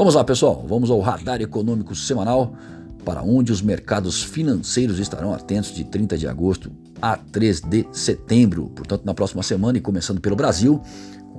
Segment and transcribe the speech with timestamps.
[0.00, 2.54] Vamos lá, pessoal, vamos ao radar econômico semanal
[3.04, 8.70] para onde os mercados financeiros estarão atentos de 30 de agosto a 3 de setembro.
[8.74, 10.80] Portanto, na próxima semana e começando pelo Brasil,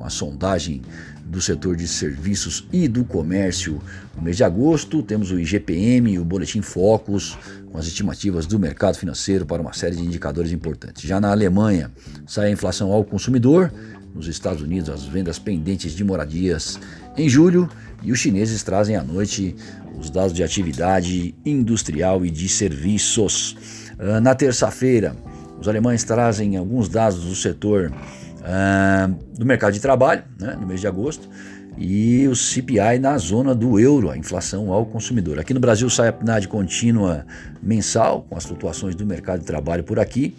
[0.02, 0.82] com a sondagem
[1.24, 3.80] do setor de serviços e do comércio
[4.16, 7.38] no mês de agosto, temos o IGPM, o Boletim Focus,
[7.72, 11.04] com as estimativas do mercado financeiro para uma série de indicadores importantes.
[11.04, 11.92] Já na Alemanha,
[12.26, 13.72] sai a inflação ao consumidor,
[14.14, 16.80] nos Estados Unidos, as vendas pendentes de moradias
[17.16, 17.70] em julho
[18.04, 19.56] e os chineses trazem à noite
[19.98, 23.56] os dados de atividade industrial e de serviços.
[24.00, 25.16] Uh, na terça-feira,
[25.62, 27.94] os alemães trazem alguns dados do setor
[28.42, 31.30] uh, do mercado de trabalho, né, no mês de agosto,
[31.78, 35.40] e o CPI na zona do euro, a inflação ao consumidor.
[35.40, 37.26] Aqui no Brasil sai a PNAD contínua
[37.62, 40.36] mensal, com as flutuações do mercado de trabalho por aqui.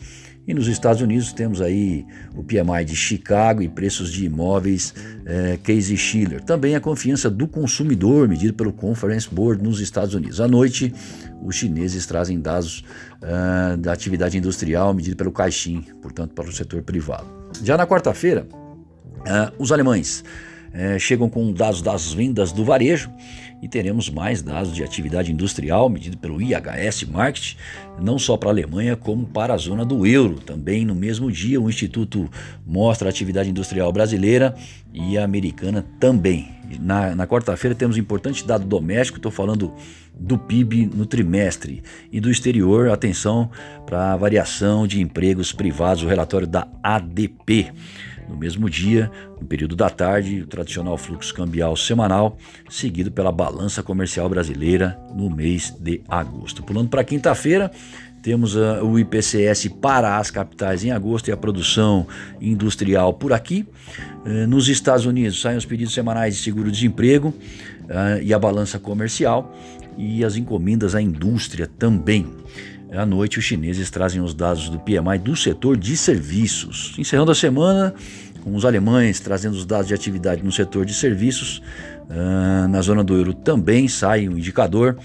[0.46, 4.93] E nos Estados Unidos temos aí o PMI de Chicago e preços de imóveis
[5.24, 6.43] é, Casey Schiller.
[6.43, 10.40] Também a confiança do consumidor, medido pelo Conference Board nos Estados Unidos.
[10.40, 10.93] À noite,
[11.45, 12.84] os chineses trazem dados
[13.23, 17.41] uh, da atividade industrial, medido pelo Caixin, portanto, para o setor privado.
[17.63, 20.25] Já na quarta-feira, uh, os alemães
[20.73, 23.11] uh, chegam com dados das vendas do varejo
[23.63, 27.57] e teremos mais dados de atividade industrial medido pelo IHS Market,
[28.01, 30.41] não só para a Alemanha, como para a zona do euro.
[30.41, 32.29] Também no mesmo dia, o Instituto
[32.67, 34.57] mostra a atividade industrial brasileira
[34.93, 36.49] e a americana também.
[36.80, 39.73] Na, na quarta-feira temos um importante dado doméstico, estou falando
[40.15, 43.51] do PIB no trimestre e do exterior, atenção
[43.87, 47.73] para a variação de empregos privados, o relatório da ADP.
[48.28, 52.38] No mesmo dia, no período da tarde, o tradicional fluxo cambial semanal,
[52.70, 56.62] seguido pela balança comercial brasileira no mês de agosto.
[56.62, 57.70] Pulando para quinta-feira,
[58.23, 62.06] temos uh, o IPCS para as capitais em agosto e a produção
[62.40, 63.66] industrial por aqui.
[64.25, 69.53] Uh, nos Estados Unidos saem os pedidos semanais de seguro-desemprego uh, e a balança comercial
[69.98, 72.27] e as encomendas à indústria também.
[72.93, 76.94] À noite, os chineses trazem os dados do PMI do setor de serviços.
[76.99, 77.94] Encerrando a semana,
[78.44, 81.62] com os alemães trazendo os dados de atividade no setor de serviços,
[82.09, 84.97] uh, na zona do euro também sai um indicador,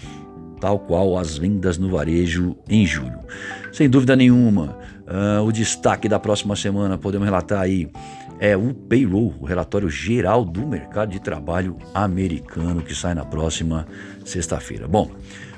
[0.59, 3.19] tal qual as vendas no varejo em julho.
[3.71, 7.89] Sem dúvida nenhuma, uh, o destaque da próxima semana, podemos relatar aí,
[8.39, 13.87] é o payroll, o relatório geral do mercado de trabalho americano, que sai na próxima
[14.23, 14.87] sexta-feira.
[14.87, 15.09] Bom,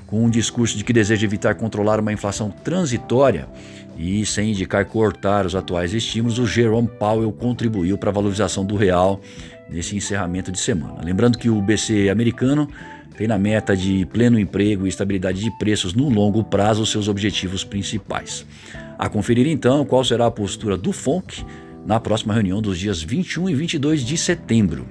[0.07, 3.47] com um discurso de que deseja evitar controlar uma inflação transitória
[3.97, 8.75] e sem indicar cortar os atuais estímulos, o Jerome Powell contribuiu para a valorização do
[8.75, 9.19] real
[9.69, 11.01] nesse encerramento de semana.
[11.03, 12.67] Lembrando que o BC americano
[13.19, 17.65] tem na meta de pleno emprego e estabilidade de preços no longo prazo seus objetivos
[17.65, 18.45] principais.
[18.97, 21.43] A conferir então qual será a postura do FONC
[21.85, 24.87] na próxima reunião dos dias 21 e 22 de setembro.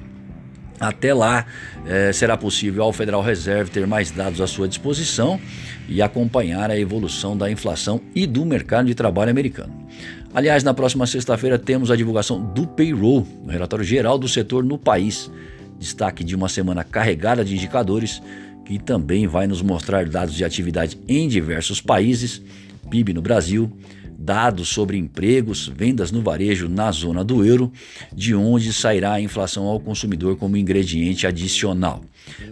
[0.78, 1.46] Até lá,
[1.86, 5.40] eh, será possível ao Federal Reserve ter mais dados à sua disposição
[5.88, 9.72] e acompanhar a evolução da inflação e do mercado de trabalho americano.
[10.34, 14.76] Aliás, na próxima sexta-feira temos a divulgação do payroll, o relatório geral do setor no
[14.76, 15.30] país.
[15.78, 18.20] Destaque de uma semana carregada de indicadores
[18.64, 22.42] que também vai nos mostrar dados de atividade em diversos países,
[22.90, 23.72] PIB no Brasil,
[24.18, 27.72] dados sobre empregos, vendas no varejo na zona do euro,
[28.12, 32.02] de onde sairá a inflação ao consumidor como ingrediente adicional.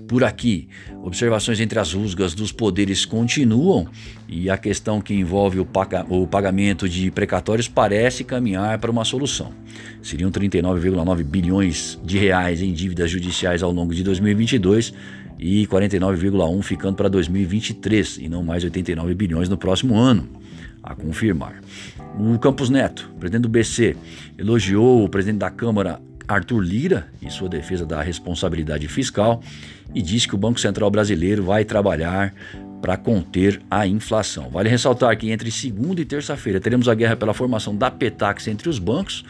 [0.06, 0.68] Por aqui,
[1.02, 3.88] observações entre as rusgas dos poderes continuam
[4.28, 9.52] e a questão que envolve o, pagamento de precatórios parece caminhar para uma solução.
[10.00, 14.94] Seriam 39,9 bilhões de reais em dívidas judiciais ao longo de 2022
[15.38, 20.28] e 49,1 ficando para 2023 e não mais 89 bilhões no próximo ano
[20.82, 21.60] a confirmar.
[22.18, 23.96] O Campos Neto, presidente do BC,
[24.38, 29.42] elogiou o presidente da Câmara, Arthur Lira, e sua defesa da responsabilidade fiscal
[29.94, 32.32] e disse que o Banco Central brasileiro vai trabalhar
[32.80, 34.48] para conter a inflação.
[34.48, 38.68] Vale ressaltar que entre segunda e terça-feira teremos a guerra pela formação da Petax entre
[38.68, 39.24] os bancos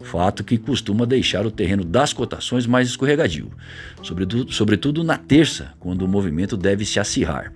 [0.00, 3.50] fato que costuma deixar o terreno das cotações mais escorregadio,
[4.02, 7.52] sobretudo, sobretudo na terça, quando o movimento deve se acirrar.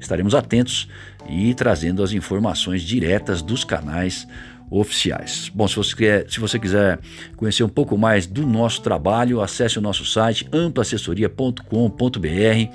[0.00, 0.88] Estaremos atentos
[1.28, 4.26] e trazendo as informações diretas dos canais
[4.70, 5.50] oficiais.
[5.54, 6.98] Bom, se você, quer, se você quiser
[7.36, 12.72] conhecer um pouco mais do nosso trabalho, acesse o nosso site amplaassessoria.com.br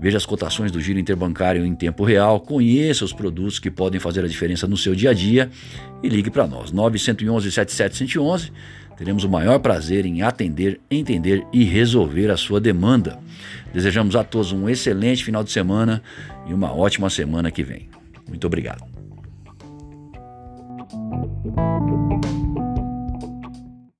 [0.00, 4.24] Veja as cotações do giro interbancário em tempo real, conheça os produtos que podem fazer
[4.24, 5.50] a diferença no seu dia a dia
[6.02, 8.52] e ligue para nós, 911 7711.
[8.96, 13.18] Teremos o maior prazer em atender, entender e resolver a sua demanda.
[13.72, 16.02] Desejamos a todos um excelente final de semana
[16.48, 17.88] e uma ótima semana que vem.
[18.28, 18.84] Muito obrigado.